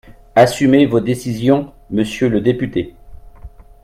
[0.35, 2.95] Assumez vos décisions, monsieur le député